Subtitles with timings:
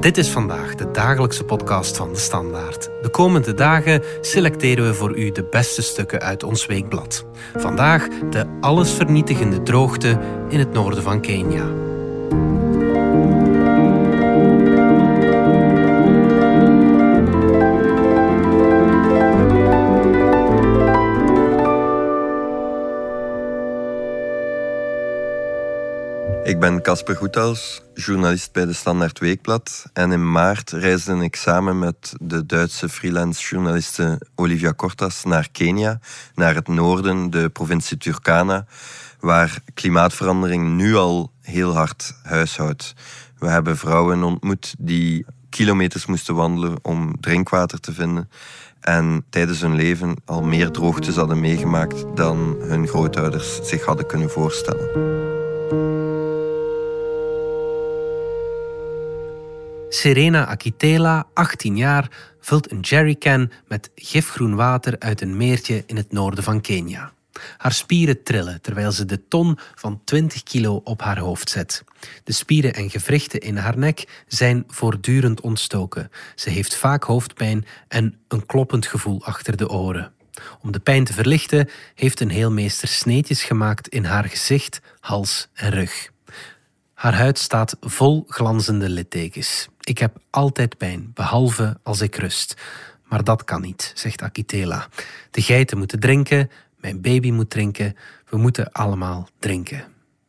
[0.00, 2.90] Dit is vandaag de dagelijkse podcast van de Standaard.
[3.02, 7.24] De komende dagen selecteren we voor u de beste stukken uit ons weekblad.
[7.56, 10.18] Vandaag de allesvernietigende droogte
[10.48, 11.66] in het noorden van Kenia.
[26.44, 29.84] Ik ben Casper Goethals, journalist bij de Standaard Weekblad.
[29.92, 36.00] En in maart reisde ik samen met de Duitse freelance journaliste Olivia Cortas naar Kenia,
[36.34, 38.66] naar het noorden, de provincie Turkana,
[39.20, 42.94] waar klimaatverandering nu al heel hard huishoudt.
[43.38, 48.30] We hebben vrouwen ontmoet die kilometers moesten wandelen om drinkwater te vinden
[48.80, 54.30] en tijdens hun leven al meer droogtes hadden meegemaakt dan hun grootouders zich hadden kunnen
[54.30, 55.19] voorstellen.
[59.92, 62.08] Serena Akitela, 18 jaar,
[62.40, 67.12] vult een jerrycan met gifgroen water uit een meertje in het noorden van Kenia.
[67.56, 71.84] Haar spieren trillen terwijl ze de ton van 20 kilo op haar hoofd zet.
[72.24, 76.10] De spieren en gewrichten in haar nek zijn voortdurend ontstoken.
[76.34, 80.12] Ze heeft vaak hoofdpijn en een kloppend gevoel achter de oren.
[80.62, 85.70] Om de pijn te verlichten heeft een heelmeester sneetjes gemaakt in haar gezicht, hals en
[85.70, 86.10] rug.
[87.00, 89.68] Haar huid staat vol glanzende littekens.
[89.80, 92.54] Ik heb altijd pijn, behalve als ik rust.
[93.04, 94.88] Maar dat kan niet, zegt Akitela.
[95.30, 97.96] De geiten moeten drinken, mijn baby moet drinken,
[98.28, 99.84] we moeten allemaal drinken.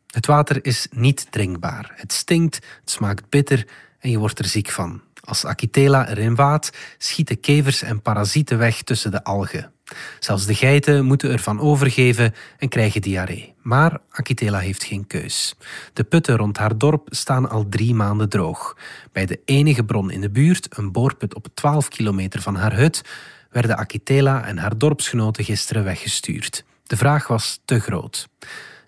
[0.06, 1.92] Het water is niet drinkbaar.
[1.94, 3.66] Het stinkt, het smaakt bitter
[3.98, 5.02] en je wordt er ziek van.
[5.20, 9.72] Als Akitela erin waat, schieten kevers en parasieten weg tussen de algen.
[10.18, 13.54] Zelfs de geiten moeten ervan overgeven en krijgen diarree.
[13.62, 15.54] Maar Akitela heeft geen keus.
[15.92, 18.76] De putten rond haar dorp staan al drie maanden droog.
[19.12, 23.02] Bij de enige bron in de buurt, een boorput op 12 kilometer van haar hut,
[23.50, 26.64] werden Akitela en haar dorpsgenoten gisteren weggestuurd.
[26.82, 28.28] De vraag was te groot.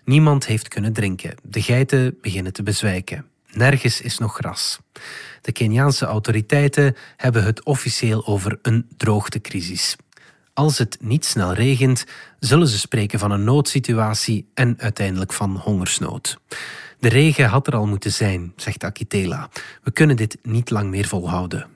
[0.03, 1.35] Niemand heeft kunnen drinken.
[1.43, 3.25] De geiten beginnen te bezwijken.
[3.51, 4.79] Nergens is nog gras.
[5.41, 9.95] De Keniaanse autoriteiten hebben het officieel over een droogtecrisis.
[10.55, 12.05] Als het niet snel regent,
[12.39, 16.39] zullen ze spreken van een noodsituatie en uiteindelijk van hongersnood.
[16.99, 19.49] De regen had er al moeten zijn, zegt Akitela.
[19.83, 21.74] We kunnen dit niet lang meer volhouden.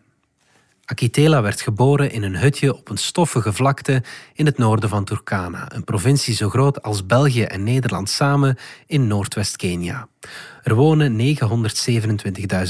[0.89, 5.73] Akitela werd geboren in een hutje op een stoffige vlakte in het noorden van Turkana,
[5.75, 10.07] een provincie zo groot als België en Nederland samen in Noordwest-Kenia.
[10.63, 11.37] Er wonen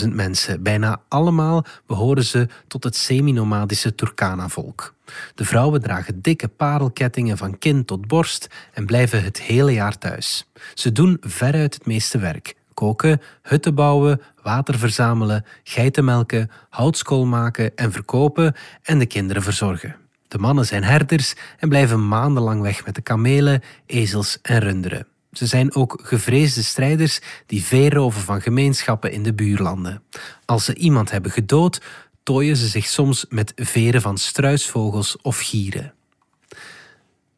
[0.03, 0.63] 927.000 mensen.
[0.63, 4.93] Bijna allemaal behoren ze tot het semi-nomadische Turkana-volk.
[5.35, 10.45] De vrouwen dragen dikke parelkettingen van kin tot borst en blijven het hele jaar thuis.
[10.73, 17.75] Ze doen veruit het meeste werk, koken, hutten bouwen, water verzamelen, geiten melken, houtskool maken
[17.75, 19.95] en verkopen en de kinderen verzorgen.
[20.27, 25.07] De mannen zijn herders en blijven maandenlang weg met de kamelen, ezels en runderen.
[25.31, 30.03] Ze zijn ook gevreesde strijders die veeroven van gemeenschappen in de buurlanden.
[30.45, 31.81] Als ze iemand hebben gedood,
[32.23, 35.93] tooien ze zich soms met veren van struisvogels of gieren.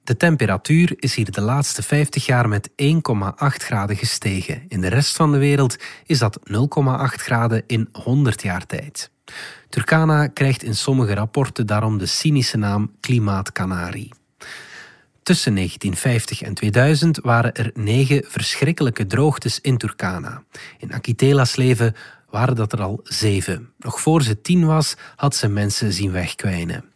[0.03, 2.75] De temperatuur is hier de laatste 50 jaar met 1,8
[3.37, 4.63] graden gestegen.
[4.67, 5.75] In de rest van de wereld
[6.05, 6.55] is dat 0,8
[6.99, 9.11] graden in 100 jaar tijd.
[9.69, 14.13] Turkana krijgt in sommige rapporten daarom de cynische naam klimaatkanarie.
[15.23, 20.43] Tussen 1950 en 2000 waren er negen verschrikkelijke droogtes in Turkana.
[20.77, 21.95] In Akitela's leven
[22.29, 23.69] waren dat er al zeven.
[23.77, 26.90] Nog voor ze tien was, had ze mensen zien wegkwijnen.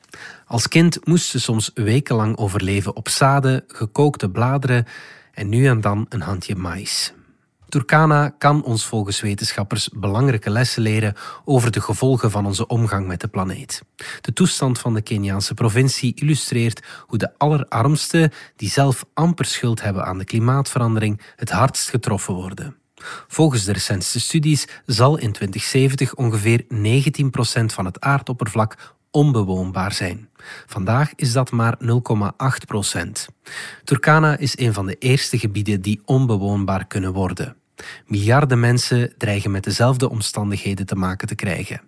[0.46, 4.86] Als kind moest ze soms wekenlang overleven op zaden, gekookte bladeren
[5.34, 7.14] en nu en dan een handje mais.
[7.70, 13.22] Turkana kan ons volgens wetenschappers belangrijke lessen leren over de gevolgen van onze omgang met
[13.22, 13.82] de planeet.
[14.22, 20.06] De toestand van de Keniaanse provincie illustreert hoe de allerarmsten, die zelf amper schuld hebben
[20.06, 22.76] aan de klimaatverandering, het hardst getroffen worden.
[23.28, 26.68] Volgens de recentste studies zal in 2070 ongeveer 19%
[27.66, 30.30] van het aardoppervlak onbewoonbaar zijn.
[30.66, 33.28] Vandaag is dat maar 0,8 procent.
[33.84, 37.56] Turkana is een van de eerste gebieden die onbewoonbaar kunnen worden.
[38.08, 41.82] Miljarden mensen dreigen met dezelfde omstandigheden te maken te krijgen.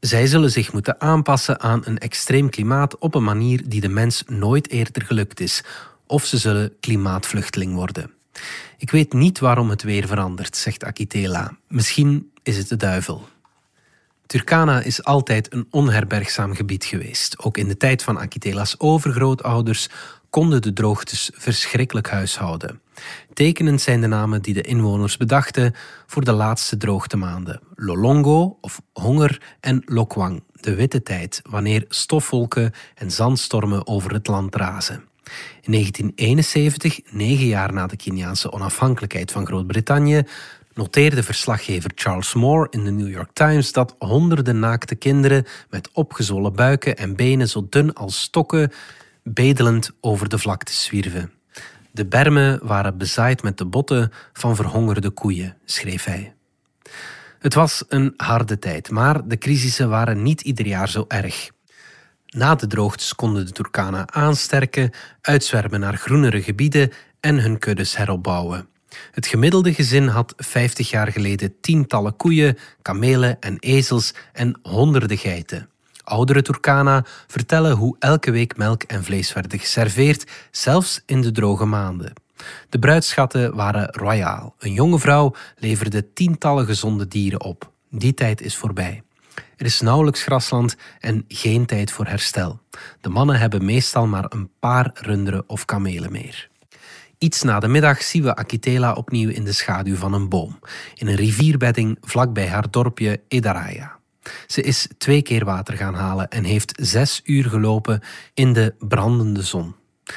[0.00, 4.22] Zij zullen zich moeten aanpassen aan een extreem klimaat op een manier die de mens
[4.26, 5.64] nooit eerder gelukt is,
[6.06, 8.10] of ze zullen klimaatvluchteling worden.
[8.78, 11.56] Ik weet niet waarom het weer verandert, zegt Akitela.
[11.68, 13.28] Misschien is het de duivel.
[14.30, 17.38] Turkana is altijd een onherbergzaam gebied geweest.
[17.38, 19.88] Ook in de tijd van Akitela's overgrootouders
[20.28, 22.80] konden de droogtes verschrikkelijk huishouden.
[23.32, 25.74] Tekenend zijn de namen die de inwoners bedachten
[26.06, 33.10] voor de laatste droogtemaanden: Lolongo of honger en Lokwang, de witte tijd, wanneer stofwolken en
[33.10, 35.04] zandstormen over het land razen.
[35.60, 40.22] In 1971, negen jaar na de Keniaanse onafhankelijkheid van Groot-Brittannië,
[40.74, 46.54] noteerde verslaggever Charles Moore in de New York Times dat honderden naakte kinderen met opgezwollen
[46.54, 48.72] buiken en benen zo dun als stokken
[49.22, 51.32] bedelend over de vlakte zwierven.
[51.90, 56.34] De bermen waren bezaaid met de botten van verhongerde koeien, schreef hij.
[57.38, 61.50] Het was een harde tijd, maar de crisissen waren niet ieder jaar zo erg.
[62.26, 64.90] Na de droogtes konden de Turkana aansterken,
[65.20, 68.69] uitzwermen naar groenere gebieden en hun kuddes heropbouwen.
[69.10, 75.68] Het gemiddelde gezin had 50 jaar geleden tientallen koeien, kamelen en ezels en honderden geiten.
[76.04, 81.64] Oudere Turkana vertellen hoe elke week melk en vlees werden geserveerd, zelfs in de droge
[81.64, 82.12] maanden.
[82.68, 84.54] De bruidschatten waren royaal.
[84.58, 87.70] Een jonge vrouw leverde tientallen gezonde dieren op.
[87.90, 89.02] Die tijd is voorbij.
[89.56, 92.60] Er is nauwelijks grasland en geen tijd voor herstel.
[93.00, 96.49] De mannen hebben meestal maar een paar runderen of kamelen meer.
[97.20, 100.58] Iets na de middag zien we Akitela opnieuw in de schaduw van een boom,
[100.94, 103.98] in een rivierbedding vlakbij haar dorpje Edaraya.
[104.46, 108.00] Ze is twee keer water gaan halen en heeft zes uur gelopen
[108.34, 109.74] in de brandende zon.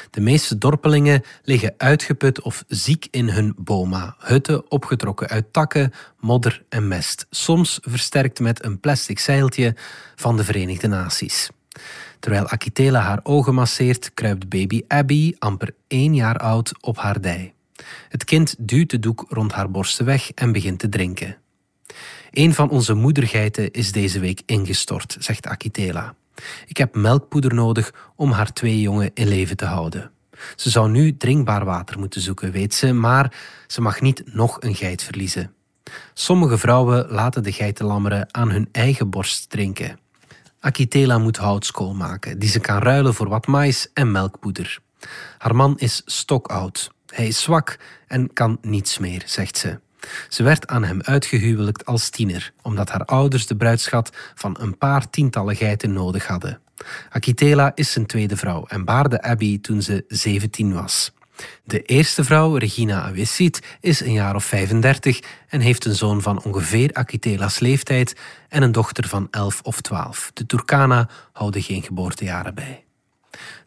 [0.10, 6.64] De meeste dorpelingen liggen uitgeput of ziek in hun boma, hutten opgetrokken uit takken, modder
[6.70, 9.76] en mest, soms versterkt met een plastic zeiltje
[10.16, 11.50] van de Verenigde Naties.
[12.24, 17.54] Terwijl Akitela haar ogen masseert, kruipt baby Abby, amper één jaar oud, op haar dij.
[18.10, 21.38] Het kind duwt de doek rond haar borsten weg en begint te drinken.
[22.32, 26.16] Een van onze moedergeiten is deze week ingestort, zegt Akitela.
[26.66, 30.12] Ik heb melkpoeder nodig om haar twee jongen in leven te houden.
[30.56, 33.34] Ze zou nu drinkbaar water moeten zoeken, weet ze, maar
[33.68, 35.54] ze mag niet nog een geit verliezen.
[36.14, 40.02] Sommige vrouwen laten de geitenlammeren aan hun eigen borst drinken.
[40.64, 44.80] Akitela moet houtskool maken, die ze kan ruilen voor wat mais en melkpoeder.
[45.38, 46.92] Haar man is stokoud.
[47.08, 47.78] Hij is zwak
[48.08, 49.80] en kan niets meer, zegt ze.
[50.30, 55.10] Ze werd aan hem uitgehuwelijkt als tiener, omdat haar ouders de bruidschat van een paar
[55.10, 56.60] tientallen geiten nodig hadden.
[57.10, 61.12] Akitela is zijn tweede vrouw en baarde Abby toen ze 17 was.
[61.64, 66.44] De eerste vrouw, Regina Awesit, is een jaar of 35 en heeft een zoon van
[66.44, 68.20] ongeveer Akitela's leeftijd
[68.50, 70.32] en een dochter van 11 of 12.
[70.34, 72.84] De Turkana houden geen geboortejaren bij.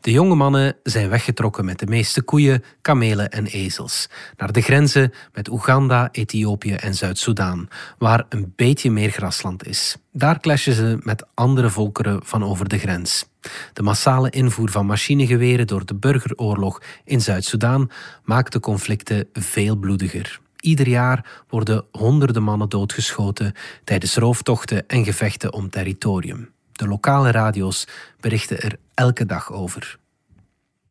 [0.00, 5.12] De jonge mannen zijn weggetrokken met de meeste koeien, kamelen en ezels naar de grenzen
[5.32, 7.68] met Oeganda, Ethiopië en Zuid-Soedan,
[7.98, 9.96] waar een beetje meer grasland is.
[10.12, 13.28] Daar clashen ze met andere volkeren van over de grens.
[13.72, 17.90] De massale invoer van machinegeweren door de burgeroorlog in Zuid-Soedan
[18.24, 20.40] maakt de conflicten veel bloediger.
[20.60, 23.52] Ieder jaar worden honderden mannen doodgeschoten
[23.84, 26.54] tijdens rooftochten en gevechten om territorium.
[26.76, 27.87] De lokale radio's
[28.20, 29.99] berichten er elke dag over.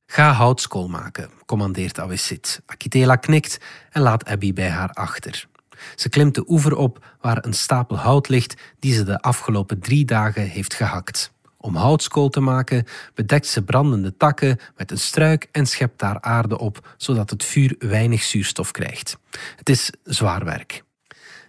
[0.06, 2.62] Ga houtskool maken, commandeert Awesit.
[2.66, 3.60] Akitela knikt
[3.92, 5.48] en laat Abby bij haar achter.
[5.96, 10.06] Ze klimt de oever op waar een stapel hout ligt die ze de afgelopen drie
[10.06, 11.34] dagen heeft gehakt.
[11.58, 16.58] Om houtskool te maken bedekt ze brandende takken met een struik en schept daar aarde
[16.58, 19.18] op, zodat het vuur weinig zuurstof krijgt.
[19.56, 20.84] Het is zwaar werk.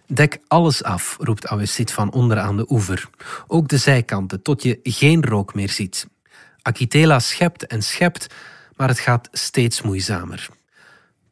[0.07, 3.09] Dek alles af, roept Awesit van onderaan de oever.
[3.47, 6.07] Ook de zijkanten, tot je geen rook meer ziet.
[6.61, 8.27] Akitela schept en schept,
[8.75, 10.49] maar het gaat steeds moeizamer.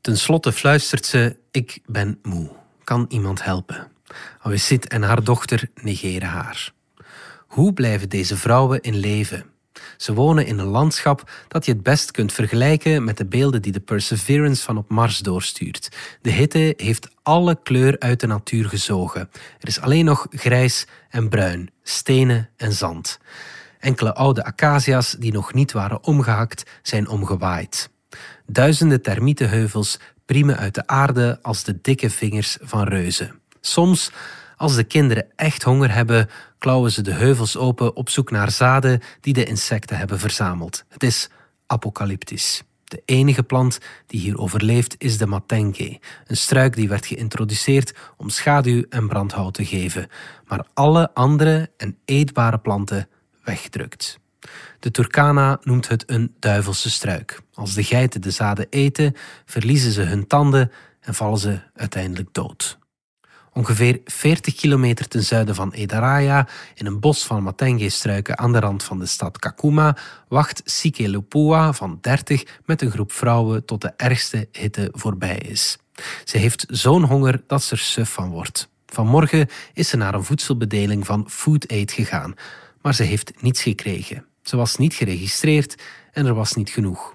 [0.01, 2.50] Ten slotte fluistert ze: Ik ben moe.
[2.84, 3.91] Kan iemand helpen?
[4.39, 6.74] Awesit en haar dochter negeren haar.
[7.48, 9.46] Hoe blijven deze vrouwen in leven?
[9.98, 13.72] Ze wonen in een landschap dat je het best kunt vergelijken met de beelden die
[13.72, 15.90] de Perseverance van op Mars doorstuurt.
[16.22, 19.30] De hitte heeft alle kleur uit de natuur gezogen.
[19.60, 23.20] Er is alleen nog grijs en bruin, stenen en zand.
[23.80, 27.90] Enkele oude acacia's die nog niet waren omgehakt, zijn omgewaaid.
[28.46, 33.40] Duizenden termietenheuvels priemen uit de aarde als de dikke vingers van reuzen.
[33.62, 34.12] Soms
[34.55, 39.01] als de kinderen echt honger hebben, klauwen ze de heuvels open op zoek naar zaden
[39.21, 40.83] die de insecten hebben verzameld.
[40.89, 41.29] Het is
[41.67, 42.63] apocalyptisch.
[42.83, 48.29] De enige plant die hier overleeft is de matenke, een struik die werd geïntroduceerd om
[48.29, 50.07] schaduw en brandhout te geven,
[50.47, 53.07] maar alle andere en eetbare planten
[53.43, 54.19] wegdrukt.
[54.79, 57.41] De Turkana noemt het een duivelse struik.
[57.53, 59.13] Als de geiten de zaden eten,
[59.45, 62.77] verliezen ze hun tanden en vallen ze uiteindelijk dood.
[63.57, 68.83] Ongeveer 40 kilometer ten zuiden van Edaraya, in een bos van matenge-struiken aan de rand
[68.83, 69.97] van de stad Kakuma,
[70.27, 75.77] wacht Sike Lupua van 30 met een groep vrouwen tot de ergste hitte voorbij is.
[76.24, 78.69] Ze heeft zo'n honger dat ze er suf van wordt.
[78.85, 82.33] Vanmorgen is ze naar een voedselbedeling van Food Aid gegaan,
[82.81, 84.25] maar ze heeft niets gekregen.
[84.43, 85.81] Ze was niet geregistreerd
[86.12, 87.14] en er was niet genoeg.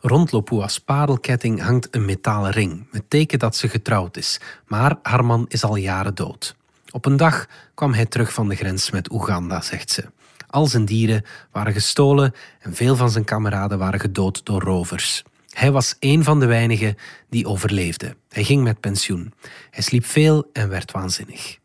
[0.00, 5.24] Rond Lopua's padelketting hangt een metalen ring, met teken dat ze getrouwd is, maar haar
[5.24, 6.56] man is al jaren dood.
[6.90, 10.04] Op een dag kwam hij terug van de grens met Oeganda, zegt ze.
[10.50, 15.22] Al zijn dieren waren gestolen en veel van zijn kameraden waren gedood door rovers.
[15.50, 16.96] Hij was een van de weinigen
[17.28, 18.16] die overleefde.
[18.28, 19.32] Hij ging met pensioen.
[19.70, 21.58] Hij sliep veel en werd waanzinnig.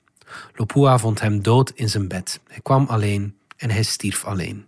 [0.54, 2.40] Lopua vond hem dood in zijn bed.
[2.48, 4.66] Hij kwam alleen en hij stierf alleen.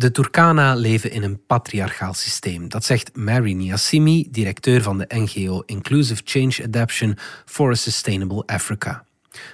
[0.00, 2.68] De Turkana leven in een patriarchaal systeem.
[2.68, 9.04] Dat zegt Mary Niassimi, directeur van de NGO Inclusive Change Adaption for a Sustainable Africa.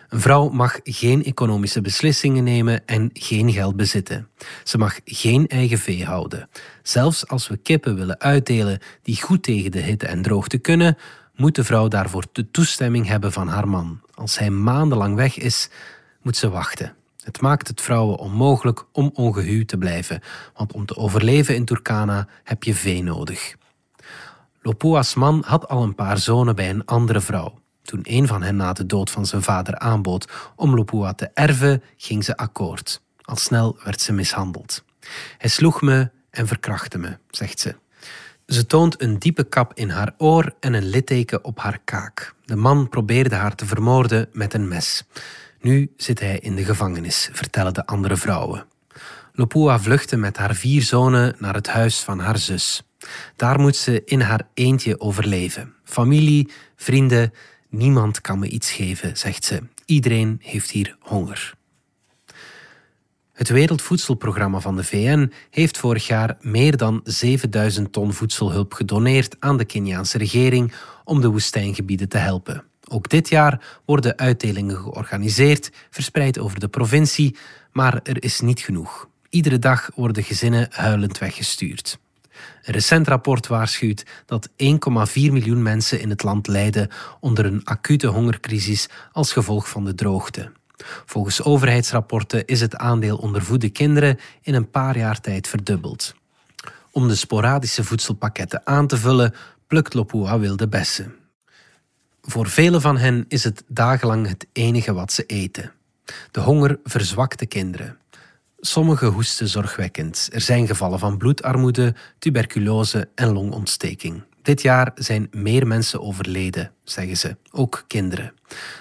[0.09, 4.29] Een vrouw mag geen economische beslissingen nemen en geen geld bezitten.
[4.65, 6.49] Ze mag geen eigen vee houden.
[6.83, 10.97] Zelfs als we kippen willen uitdelen die goed tegen de hitte en droogte kunnen,
[11.35, 14.01] moet de vrouw daarvoor de toestemming hebben van haar man.
[14.15, 15.69] Als hij maandenlang weg is,
[16.23, 16.97] moet ze wachten.
[17.27, 20.21] Het maakt het vrouwen onmogelijk om ongehuwd te blijven,
[20.55, 23.57] want om te overleven in Turkana heb je vee nodig.
[24.63, 27.59] Lopua's man had al een paar zonen bij een andere vrouw.
[27.83, 31.83] Toen een van hen na de dood van zijn vader aanbood om Lopua te erven,
[31.97, 33.03] ging ze akkoord.
[33.21, 34.85] Al snel werd ze mishandeld.
[35.39, 37.77] Hij sloeg me en verkrachtte me, zegt ze.
[38.47, 42.35] Ze toont een diepe kap in haar oor en een litteken op haar kaak.
[42.45, 45.05] De man probeerde haar te vermoorden met een mes.
[45.67, 48.67] Nu zit hij in de gevangenis, vertellen de andere vrouwen.
[49.33, 52.83] Lopua vluchtte met haar vier zonen naar het huis van haar zus.
[53.37, 55.75] Daar moet ze in haar eentje overleven.
[55.85, 57.33] Familie, vrienden,
[57.69, 59.63] niemand kan me iets geven, zegt ze.
[59.85, 61.55] Iedereen heeft hier honger.
[63.33, 69.57] Het Wereldvoedselprogramma van de VN heeft vorig jaar meer dan 7000 ton voedselhulp gedoneerd aan
[69.57, 70.73] de Keniaanse regering
[71.05, 72.65] om de woestijngebieden te helpen.
[72.89, 77.37] Ook dit jaar worden uitdelingen georganiseerd, verspreid over de provincie,
[77.73, 79.09] maar er is niet genoeg.
[79.29, 81.99] Iedere dag worden gezinnen huilend weggestuurd.
[82.63, 84.55] Een recent rapport waarschuwt dat 1,4
[85.15, 86.89] miljoen mensen in het land lijden
[87.21, 90.53] onder een acute hongercrisis als gevolg van de droogte.
[91.07, 96.15] Volgens overheidsrapporten is het aandeel ondervoede kinderen in een paar jaar tijd verdubbeld.
[96.91, 99.35] Om de sporadische voedselpakketten aan te vullen,
[99.67, 101.15] plukt Lopua wilde bessen.
[102.27, 105.73] Voor velen van hen is het dagenlang het enige wat ze eten.
[106.31, 107.99] De honger verzwakt de kinderen.
[108.59, 110.29] Sommigen hoesten zorgwekkend.
[110.33, 114.23] Er zijn gevallen van bloedarmoede, tuberculose en longontsteking.
[114.43, 118.33] Dit jaar zijn meer mensen overleden, zeggen ze, ook kinderen.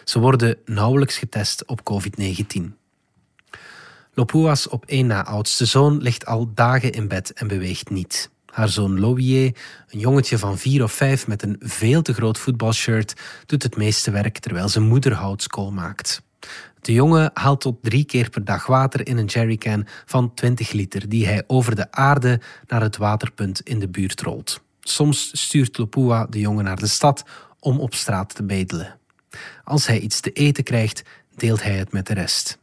[0.03, 2.61] Ze worden nauwelijks getest op COVID-19.
[4.13, 8.29] Lopua's op één na oudste zoon ligt al dagen in bed en beweegt niet.
[8.55, 9.55] Haar zoon Lovier,
[9.89, 13.13] een jongetje van vier of vijf met een veel te groot voetbalshirt,
[13.45, 16.21] doet het meeste werk terwijl zijn moeder houtskool maakt.
[16.81, 21.09] De jongen haalt tot drie keer per dag water in een jerrycan van 20 liter,
[21.09, 24.61] die hij over de aarde naar het waterpunt in de buurt rolt.
[24.79, 27.23] Soms stuurt Lopua de jongen naar de stad
[27.59, 28.99] om op straat te bedelen.
[29.63, 31.03] Als hij iets te eten krijgt,
[31.35, 32.59] deelt hij het met de rest.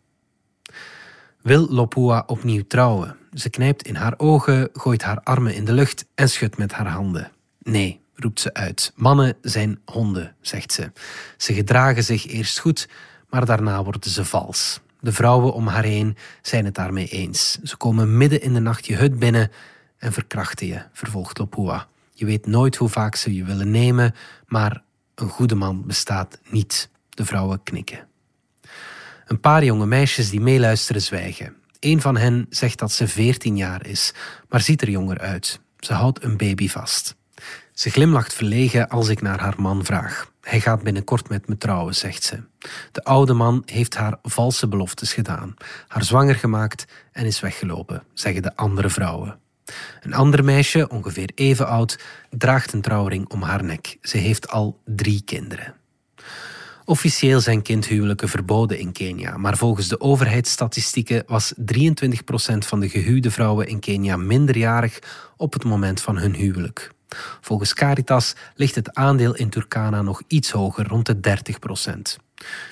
[1.43, 3.17] Wil Lopua opnieuw trouwen?
[3.33, 6.89] Ze knijpt in haar ogen, gooit haar armen in de lucht en schudt met haar
[6.89, 7.31] handen.
[7.59, 8.93] Nee, roept ze uit.
[8.95, 10.93] Mannen zijn honden, zegt ze.
[11.37, 12.89] Ze gedragen zich eerst goed,
[13.29, 14.81] maar daarna worden ze vals.
[15.01, 17.59] De vrouwen om haar heen zijn het daarmee eens.
[17.63, 19.51] Ze komen midden in de nacht je hut binnen
[19.99, 21.87] en verkrachten je, vervolgt Lopua.
[22.13, 24.15] Je weet nooit hoe vaak ze je willen nemen,
[24.47, 24.83] maar
[25.15, 26.91] een goede man bestaat niet.
[27.09, 28.09] De vrouwen knikken.
[29.27, 31.57] Een paar jonge meisjes die meeluisteren zwijgen.
[31.83, 34.15] Een van hen zegt dat ze 14 jaar is,
[34.49, 35.61] maar ziet er jonger uit.
[35.79, 37.17] Ze houdt een baby vast.
[37.73, 40.31] Ze glimlacht verlegen als ik naar haar man vraag.
[40.41, 42.43] Hij gaat binnenkort met me trouwen, zegt ze.
[42.93, 45.55] De oude man heeft haar valse beloftes gedaan,
[45.89, 49.39] haar zwanger gemaakt en is weggelopen, zeggen de andere vrouwen.
[50.01, 51.99] Een ander meisje, ongeveer even oud,
[52.31, 53.97] draagt een trouwring om haar nek.
[54.03, 55.75] Ze heeft al drie kinderen.
[56.85, 61.57] Officieel zijn kindhuwelijken verboden in Kenia, maar volgens de overheidsstatistieken was 23%
[62.59, 64.99] van de gehuwde vrouwen in Kenia minderjarig
[65.37, 66.91] op het moment van hun huwelijk.
[67.41, 72.23] Volgens Caritas ligt het aandeel in Turkana nog iets hoger, rond de 30%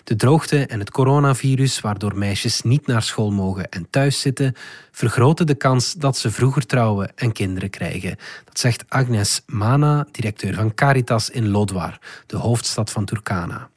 [0.04, 4.54] De droogte en het coronavirus, waardoor meisjes niet naar school mogen en thuis zitten,
[4.90, 8.16] vergroten de kans dat ze vroeger trouwen en kinderen krijgen.
[8.44, 13.70] Dat zegt Agnes Mana, directeur van Caritas in Lodwar, de hoofdstad van Turkana.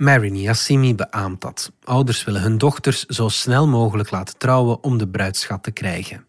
[0.00, 1.72] Mary Niassimi beaamt dat.
[1.84, 6.26] Ouders willen hun dochters zo snel mogelijk laten trouwen om de bruidschat te krijgen.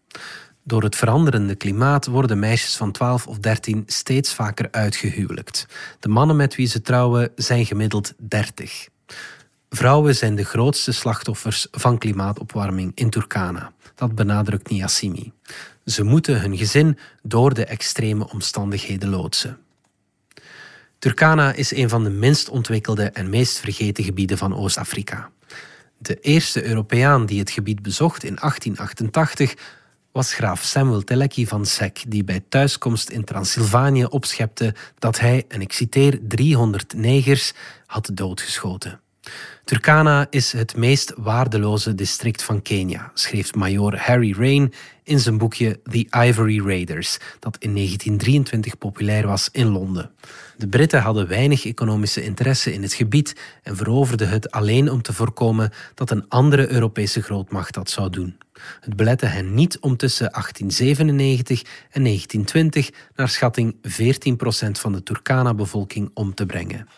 [0.62, 5.66] Door het veranderende klimaat worden meisjes van 12 of 13 steeds vaker uitgehuwelijkt.
[6.00, 8.88] De mannen met wie ze trouwen zijn gemiddeld 30.
[9.70, 13.72] Vrouwen zijn de grootste slachtoffers van klimaatopwarming in Turkana.
[13.94, 15.32] Dat benadrukt Niassimi.
[15.84, 19.58] Ze moeten hun gezin door de extreme omstandigheden loodsen.
[21.02, 25.30] Turkana is een van de minst ontwikkelde en meest vergeten gebieden van Oost-Afrika.
[25.98, 29.54] De eerste Europeaan die het gebied bezocht in 1888
[30.12, 35.60] was graaf Samuel Teleki van Sek, die bij thuiskomst in Transylvanië opschepte dat hij, en
[35.60, 37.52] ik citeer, 300 negers
[37.86, 39.00] had doodgeschoten.
[39.64, 44.72] Turkana is het meest waardeloze district van Kenia, schreef major Harry Rain
[45.04, 50.10] in zijn boekje The Ivory Raiders, dat in 1923 populair was in Londen.
[50.56, 55.12] De Britten hadden weinig economische interesse in het gebied en veroverden het alleen om te
[55.12, 58.36] voorkomen dat een andere Europese grootmacht dat zou doen.
[58.80, 63.78] Het belette hen niet om tussen 1897 en 1920 naar schatting 14%
[64.70, 66.88] van de Turkana-bevolking om te brengen.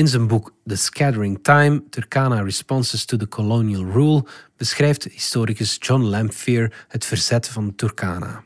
[0.00, 4.24] In zijn boek The Scattering Time, Turkana Responses to the Colonial Rule,
[4.56, 8.42] beschrijft historicus John Lamphere het verzet van de Turkana.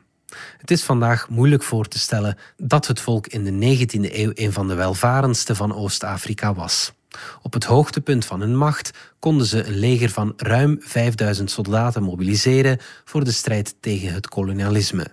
[0.57, 4.53] Het is vandaag moeilijk voor te stellen dat het volk in de 19e eeuw een
[4.53, 6.93] van de welvarendste van Oost-Afrika was.
[7.41, 12.77] Op het hoogtepunt van hun macht konden ze een leger van ruim 5000 soldaten mobiliseren
[13.05, 15.07] voor de strijd tegen het kolonialisme.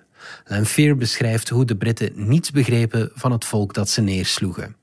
[0.44, 4.81] Lamphere beschrijft hoe de Britten niets begrepen van het volk dat ze neersloegen.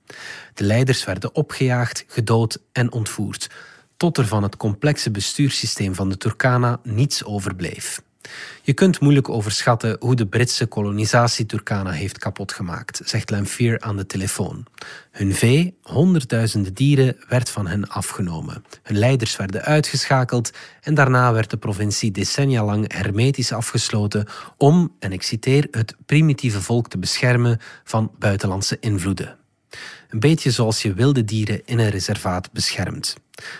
[0.54, 3.50] De leiders werden opgejaagd, gedood en ontvoerd,
[3.98, 8.02] tot er van het complexe bestuurssysteem van de Turkana niets overbleef.
[8.62, 14.06] Je kunt moeilijk overschatten hoe de Britse kolonisatie Turkana heeft kapotgemaakt, zegt Lamphere aan de
[14.06, 14.66] telefoon.
[15.12, 18.64] Hun vee, honderdduizenden dieren, werd van hen afgenomen.
[18.84, 20.52] Hun leiders werden uitgeschakeld
[20.82, 26.62] en daarna werd de provincie decennia lang hermetisch afgesloten om, en ik citeer, het primitieve
[26.62, 29.39] volk te beschermen van buitenlandse invloeden.
[30.10, 33.16] Een beetje zoals je wilde dieren in een reservaat beschermt.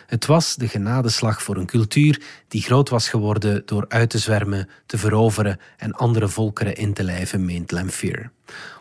[0.06, 4.70] Het was de genadeslag voor een cultuur die groot was geworden door uit te zwermen,
[4.86, 8.30] te veroveren en andere volkeren in te lijven, meent Lamphere.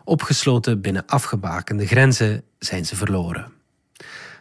[0.05, 3.53] Opgesloten binnen afgebakende grenzen zijn ze verloren.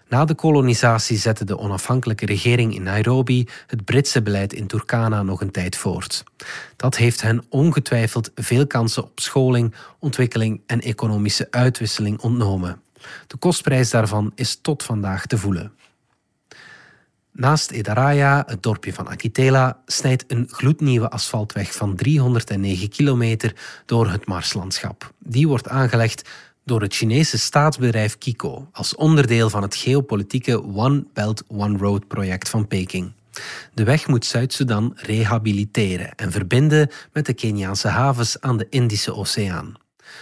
[0.10, 5.42] Na de kolonisatie zette de onafhankelijke regering in Nairobi het Britse beleid in Turkana nog
[5.42, 6.24] een tijd voort.
[6.76, 12.82] Dat heeft hen ongetwijfeld veel kansen op scholing, ontwikkeling en economische uitwisseling ontnomen.
[13.28, 15.72] De kostprijs daarvan is tot vandaag te voelen.
[17.32, 24.26] Naast Edaraya, het dorpje van Akitela, snijdt een gloednieuwe asfaltweg van 309 kilometer door het
[24.26, 25.14] marslandschap.
[25.20, 26.30] Die wordt aangelegd
[26.66, 32.50] door het Chinese staatsbedrijf Kiko als onderdeel van het geopolitieke One Belt One Road project
[32.50, 33.12] van Peking.
[33.74, 39.74] De weg moet Zuid-Soedan rehabiliteren en verbinden met de Keniaanse havens aan de Indische Oceaan.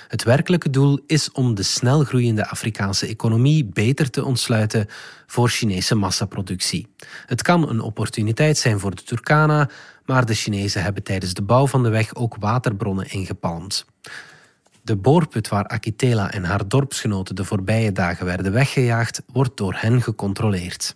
[0.07, 4.87] Het werkelijke doel is om de snel groeiende Afrikaanse economie beter te ontsluiten
[5.25, 6.87] voor Chinese massaproductie.
[7.25, 9.69] Het kan een opportuniteit zijn voor de Turkana,
[10.05, 13.85] maar de Chinezen hebben tijdens de bouw van de weg ook waterbronnen ingepalmd.
[14.81, 20.01] De boorput waar Akitela en haar dorpsgenoten de voorbije dagen werden weggejaagd, wordt door hen
[20.01, 20.95] gecontroleerd.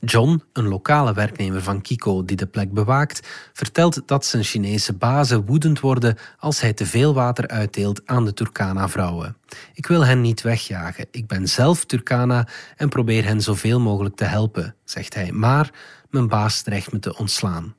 [0.00, 5.44] John, een lokale werknemer van Kiko die de plek bewaakt, vertelt dat zijn Chinese bazen
[5.44, 9.36] woedend worden als hij te veel water uitdeelt aan de Turkana-vrouwen.
[9.74, 11.06] Ik wil hen niet wegjagen.
[11.10, 15.32] Ik ben zelf Turkana en probeer hen zoveel mogelijk te helpen, zegt hij.
[15.32, 15.70] Maar
[16.10, 17.74] mijn baas dreigt me te ontslaan.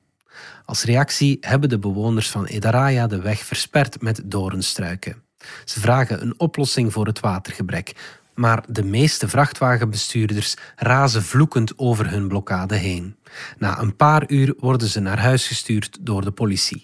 [0.65, 5.21] Als reactie hebben de bewoners van Edaraya de weg versperd met doornstruiken.
[5.65, 7.95] Ze vragen een oplossing voor het watergebrek,
[8.37, 13.15] maar de meeste vrachtwagenbestuurders razen vloekend over hun blokkade heen.
[13.57, 16.83] Na een paar uur worden ze naar huis gestuurd door de politie.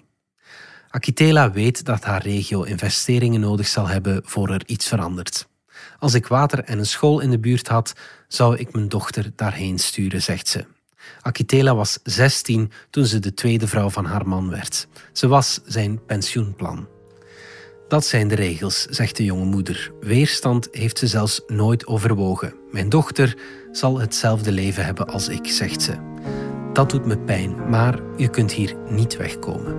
[0.90, 5.48] Akitela weet dat haar regio investeringen nodig zal hebben voor er iets verandert.
[6.00, 7.94] Als ik water en een school in de buurt had,
[8.28, 10.66] zou ik mijn dochter daarheen sturen, zegt ze.
[11.22, 14.88] Akitela was 16 toen ze de tweede vrouw van haar man werd.
[15.12, 16.93] Ze was zijn pensioenplan.
[17.94, 19.92] Dat zijn de regels, zegt de jonge moeder.
[20.00, 22.54] Weerstand heeft ze zelfs nooit overwogen.
[22.72, 23.38] Mijn dochter
[23.72, 25.94] zal hetzelfde leven hebben als ik, zegt ze.
[26.74, 29.76] Dat doet me pijn, maar je kunt hier niet wegkomen.